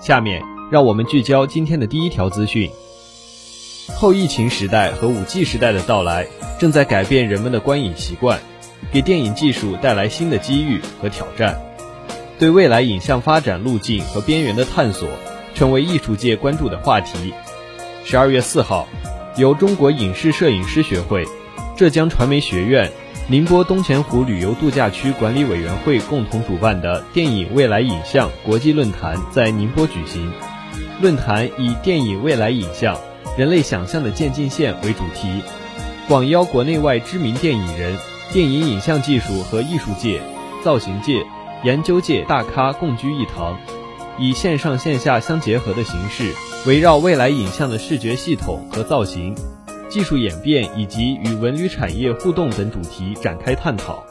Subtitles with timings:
[0.00, 2.70] 下面让我们聚焦今天的第一条资讯：
[3.94, 6.26] 后疫情时代和五 G 时代的到来，
[6.58, 8.40] 正在改变人们的观影习惯，
[8.90, 11.60] 给电影技术带来新的机遇和挑战。
[12.38, 15.06] 对未来影像发展路径和边缘的探索，
[15.54, 17.34] 成为艺术界关注的话题。
[18.02, 18.88] 十二月四号，
[19.36, 21.26] 由中国影视摄影师学会。
[21.76, 22.90] 浙江传媒学院、
[23.30, 30.32] 宁波东钱湖旅游度假区管理委员会共同主办的电影未来影像国际论坛在宁波举行。
[31.00, 32.98] 论坛以“电影未来影像：
[33.38, 35.42] 人类想象的渐进线”为主题，
[36.08, 37.96] 广邀国内外知名电影人、
[38.32, 40.20] 电影影像技术和艺术界、
[40.64, 41.24] 造型界、
[41.62, 43.56] 研究界大咖共聚一堂，
[44.18, 46.34] 以线上线下相结合的形式，
[46.66, 49.36] 围绕未来影像的视觉系统和造型。
[49.90, 54.04] 技术演变以及与文旅产业互动等主题展开探讨。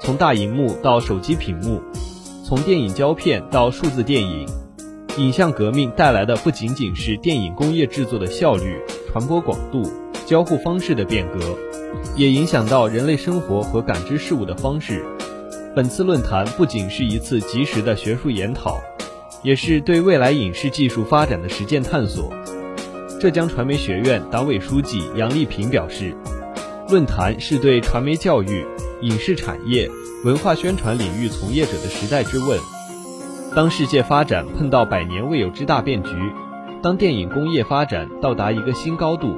[0.00, 1.80] 从大荧幕到手机屏幕，
[2.44, 4.48] 从电影胶片到数字电影，
[5.16, 8.76] 影像革命带来的不仅仅是电影工业制作的效率、
[9.10, 9.88] 传播广度、
[10.26, 11.56] 交互方式的变革，
[12.16, 15.04] 也影响到人类生活和感知事物的方式。
[15.76, 18.80] 本次论坛不仅是一次及时的学术研讨，
[19.44, 22.32] 也是对未来影视技术发展的实践探索。
[23.20, 26.16] 浙江传媒学院党委书记杨丽萍表示，
[26.88, 28.66] 论坛是对传媒教育、
[29.02, 29.90] 影视产业、
[30.24, 32.58] 文化宣传领域从业者的时代之问。
[33.54, 36.10] 当世界发展碰到百年未有之大变局，
[36.82, 39.36] 当电影工业发展到达一个新高度，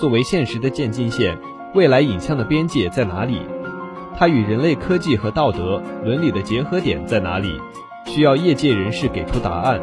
[0.00, 1.38] 作为现实的渐进线，
[1.76, 3.38] 未来影像的边界在哪里？
[4.18, 7.60] 它与人类科技和道德伦理的结合点在哪里？
[8.04, 9.80] 需要业界人士给出答案。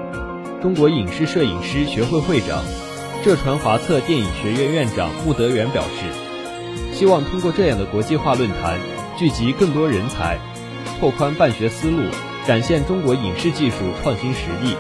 [0.61, 2.61] 中国影视摄影师学会会长。
[3.21, 8.79] 浙传华策电影学院院长穆德元表示，希望通过这样的国际化论坛，
[9.17, 10.39] 聚集更多人才，
[10.99, 12.03] 拓宽办学思路，
[12.47, 14.77] 展现中国影视技术创新实力。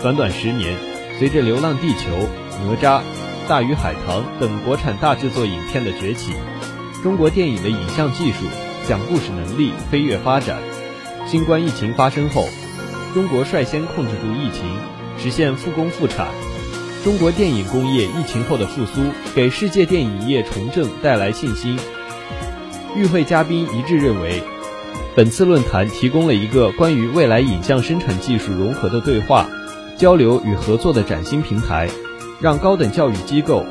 [0.00, 0.76] 短短十年，
[1.18, 1.96] 随着《流浪地球》
[2.64, 3.00] 《哪吒》
[3.48, 6.34] 《大鱼海棠》等国产大制作影片的崛起，
[7.02, 8.44] 中国电影的影像技术、
[8.88, 10.58] 讲故事能力飞跃发展。
[11.26, 12.46] 新冠疫情发生后，
[13.14, 14.64] 中国率先控制住疫情，
[15.18, 16.28] 实现复工复产。
[17.04, 19.00] 中国电影工业疫情后的复苏，
[19.34, 21.78] 给世界电影业重振带来信心。
[22.96, 24.42] 与会嘉宾一致认为，
[25.14, 29.48] 本次论坛提供了一个关于未来影像生产技术融合的对话、
[29.96, 31.88] 交流与合作的崭新平台，
[32.40, 33.64] 让高等教育机构、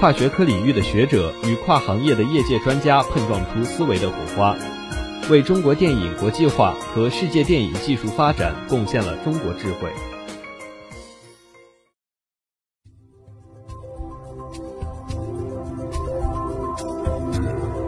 [0.00, 4.56] 跨学科领域的学者与跨行业的业界专家碰撞出思维的火花，
[5.30, 9.88] 为中国电影国际化和世界电影技术发展贡献了中国智慧。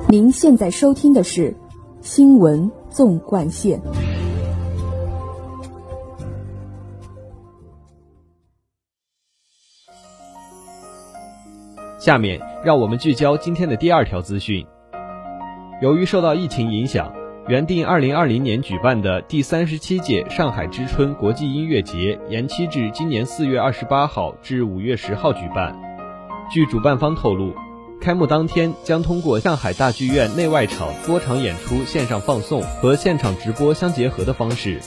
[0.08, 1.50] 您现在收听的是
[2.00, 3.80] 《新闻纵贯线》。
[11.98, 14.64] 下面让我们聚焦今天的第二条资讯。
[15.82, 17.12] 由于受到疫情影响，
[17.48, 25.76] 原定二零二零年举办的第三十七届上海之春国际音乐节延期至今年四月二十八号至五月十号举办。
[26.48, 27.52] 据主办方透露。
[28.00, 34.80] 开幕当天将通过上海大剧院内外场多场演出线上放送和现场直播相结合的方式，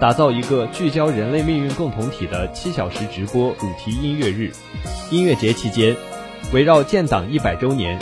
[0.00, 4.50] 打造一个聚焦人类命运共同体的七小时直播主题音乐日。
[5.10, 5.94] 音乐节期间，
[6.52, 7.98] 围绕建党一百周年、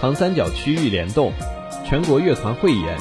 [0.00, 1.32] 长三角区域联动、
[1.84, 2.96] 全国乐团汇演、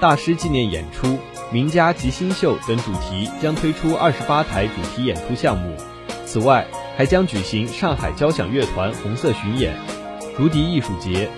[0.00, 1.18] 大师纪念演出、
[1.50, 5.74] 名家及新秀等主题，将推出二十八台主题演出项目。
[6.24, 6.64] 此外，
[6.96, 9.74] 还将举行上海交响乐团红色巡演。
[10.36, 11.28] 竹笛艺术节、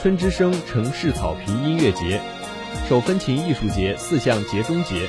[0.00, 2.20] 春之声城市草坪音乐节、
[2.88, 5.08] 手风琴艺术节四项节中节，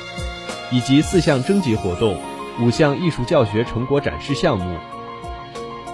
[0.72, 2.18] 以及四项征集活动、
[2.62, 4.78] 五项艺术教学成果展示项目。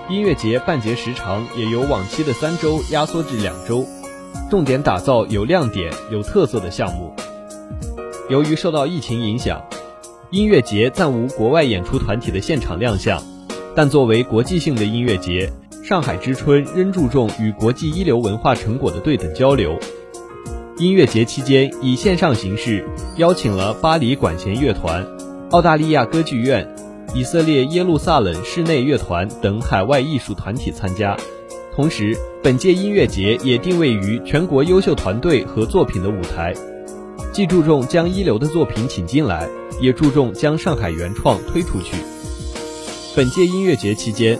[0.09, 3.85] 音乐节办节时长也由往期的三周压缩至两周，
[4.50, 7.15] 重点打造有亮点、有特色的项目。
[8.30, 9.63] 由于受到疫情影响，
[10.30, 13.24] 音乐节暂无国外演出团体的现场亮相，
[13.75, 15.51] 但作为国际性的音乐节。
[15.89, 19.75] 上海之春仍注重与国际一流文化成果的对等交流。
[20.77, 22.88] 音乐节期间以线上形式
[23.18, 25.03] 邀请了巴黎管弦乐团、
[25.50, 26.75] 澳大利亚歌剧院、
[27.15, 31.18] 以色列耶路撒冷室内乐团等海外艺术团体参加。
[31.74, 36.53] 同时，本届音乐节也定位于全国优秀团队和作品的舞台，
[37.33, 39.50] 既注重将一流的作品请进来，
[39.81, 41.95] 也注重将上海原创推出去。
[43.15, 44.39] 本届音乐节期间，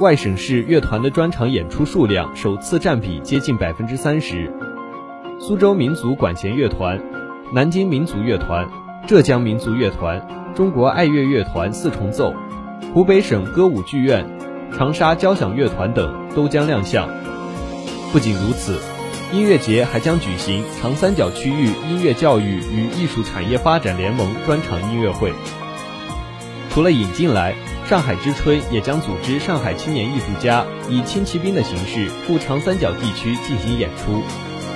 [0.00, 4.50] 外省市乐团的专场演出数量首次占比接近百分之三十，
[5.38, 6.98] 苏州民族管弦乐团、
[7.52, 8.66] 南京民族乐团、
[9.06, 10.26] 浙江民族乐团。
[10.54, 12.34] 中国爱乐乐团四重奏、
[12.94, 14.26] 湖北省歌舞剧院、
[14.72, 17.06] 长沙交响乐团等都将亮相。
[18.10, 18.80] 不仅如此，
[19.34, 25.30] 音乐节还将举行长三角区域音乐教育与艺术产业发展联盟专场音乐会。
[26.70, 27.54] 除了引进来，
[27.90, 34.22] 上海之春也将组织上海青年艺术家以轻骑兵的形式赴长三角地区进行演出，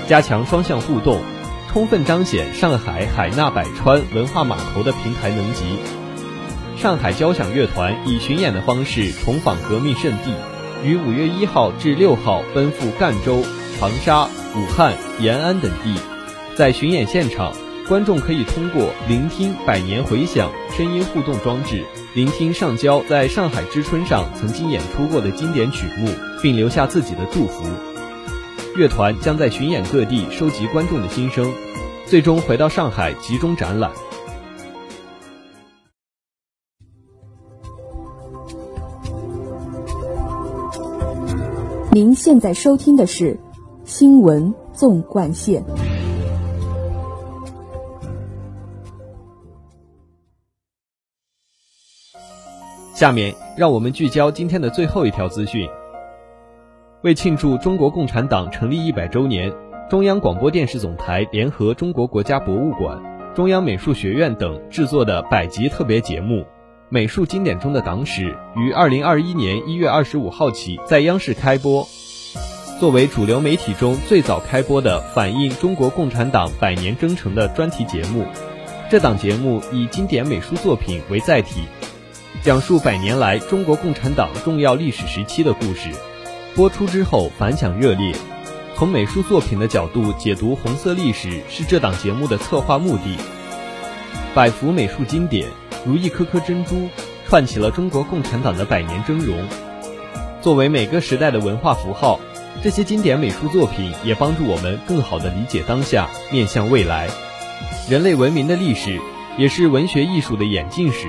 [0.08, 1.22] 加强双向互动。
[1.68, 5.78] 充分彰显上海海纳百川文化码头的平台能级。
[6.76, 10.34] 上海交响乐团以巡演的方式重访革命圣地，
[10.82, 13.44] 于五月一号至六号奔赴赣州、
[13.78, 14.24] 长沙、
[14.56, 15.94] 武汉、延安等地。
[16.56, 17.52] 在巡演现场，
[17.86, 21.84] 观众可以通过聆听百年回响声音互动装置，
[22.14, 26.08] 聆听上交在上海之春上曾经演出过的经典曲目，
[26.42, 27.62] 并留下自己的祝福。
[28.74, 31.52] 乐团将在巡演各地收集观众的心声，
[32.06, 33.90] 最终回到上海集中展览。
[41.92, 43.34] 您现在收听的是
[43.84, 45.62] 《新闻纵贯线》。
[53.04, 55.68] 下面让我们聚焦今天的最后一条资讯。
[57.02, 59.52] 为庆祝中国共产党成立一百周年，
[59.90, 62.98] 中央广播电视总台联合中国国家博物馆、
[63.34, 66.36] 中央美术学院等制作的百集特别节目
[66.88, 71.86] 《美术经典中的党史》于二零二一年一月二十五号起在央视开播。
[72.80, 78.24] 作为主流媒体中最早开播的反映中国共产党百年征程的专题节目，
[78.88, 81.64] 这档节目以经典美术作品为载体，
[82.42, 85.90] 讲述百年来中国共产党重要历史时期的故事。
[86.54, 88.14] 播出之后反响热烈，
[88.76, 93.16] 从美术作品的角度解读红色历史是这档节目的策划目的。
[94.34, 95.48] 百幅美术经典
[95.86, 96.88] 如一颗颗珍珠，
[97.26, 99.34] 串起了中国共产党的百年峥嵘。
[100.42, 102.20] 作为每个时代的文化符号，
[102.62, 107.08] 这些经典美术作品也帮助我们更好地理解当下，面向未来。
[107.88, 109.00] 人类文明的历史
[109.38, 111.08] 也是文学艺术的演进史。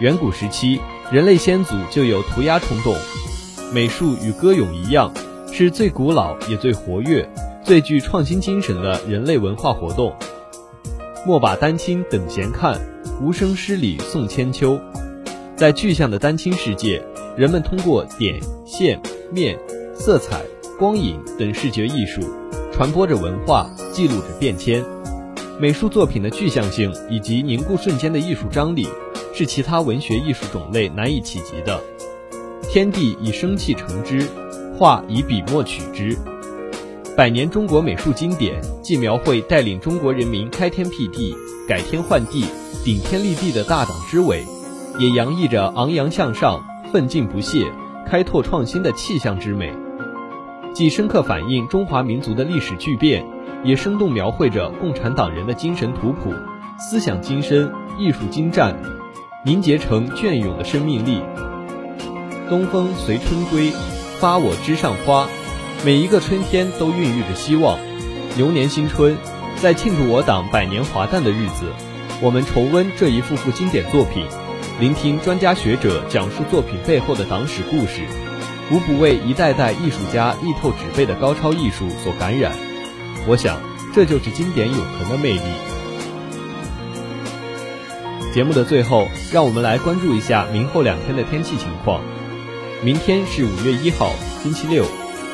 [0.00, 0.80] 远古时期，
[1.12, 2.96] 人类先祖就有涂鸦冲动。
[3.70, 5.12] 美术与歌咏一样，
[5.52, 7.28] 是最古老也最活跃、
[7.62, 10.14] 最具创新精神的人类文化活动。
[11.26, 12.80] 莫把丹青等闲看，
[13.20, 14.80] 无声诗里送千秋。
[15.54, 17.02] 在具象的丹青世界，
[17.36, 18.98] 人们通过点、线、
[19.30, 19.58] 面、
[19.94, 20.40] 色彩、
[20.78, 22.22] 光影等视觉艺术，
[22.72, 24.82] 传播着文化，记录着变迁。
[25.58, 28.88] 美术作品的具象性以及凝固瞬间的艺术张力，
[29.40, 31.80] 是其他文学艺术种类难以企及的。
[32.70, 34.28] 天地以生气成之，
[34.76, 36.14] 画以笔墨取之。
[37.16, 41.34] 百年中国美术经典，既描绘带领中国人民开天辟地、
[41.66, 42.44] 改天换地、
[42.84, 44.44] 顶天立地的大党之伟，
[44.98, 47.72] 也洋溢着昂扬向上、奋进不懈、
[48.06, 49.72] 开拓创新的气象之美。
[50.74, 53.24] 既深刻反映中华民族的历史巨变，
[53.64, 56.30] 也生动描绘着共产党人的精神图谱、
[56.78, 58.78] 思想精深、艺术精湛，
[59.42, 61.22] 凝结成隽永的生命力。
[62.50, 63.72] 东风随春归，
[64.18, 65.26] 发我枝上花。
[65.82, 67.78] 每一个春天都孕育着希望。
[68.36, 69.16] 牛年新春，
[69.56, 71.72] 在庆祝我党百年华诞的日子，
[72.20, 74.26] 我们重温这一幅幅经典作品，
[74.78, 78.02] 聆听专家学者讲述作品背后的党史故事，
[78.70, 82.52] 无不为一代代艺术家力透纸背的高超艺术所感染。
[83.26, 83.58] 我想，
[83.94, 85.79] 这就是经典永恒的魅力。
[88.32, 92.00] 节目的最后，让我们来关注一下明后两天的天气情况。
[92.82, 94.84] 明天是五月一号，星期六，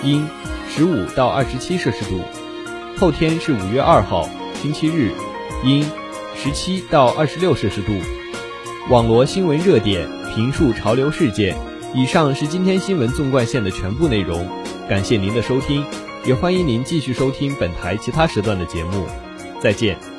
[0.02, 0.26] 阴，
[0.68, 2.20] 十五到二十七摄氏度。
[2.98, 4.28] 后天是五月二号，
[4.62, 5.12] 星期日，
[5.62, 5.86] 阴，
[6.34, 7.92] 十七到二十六摄氏度。
[8.88, 11.54] 网罗新闻热点，评述潮流事件。
[11.94, 14.48] 以上是今天新闻纵贯线的全部内容，
[14.88, 15.84] 感谢您的收听，
[16.24, 19.06] 也欢迎您继续收听本台其他时段的节目。
[19.62, 20.15] 再见。